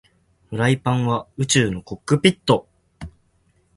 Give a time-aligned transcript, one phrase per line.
[0.49, 2.67] フライパンは宇宙のコックピット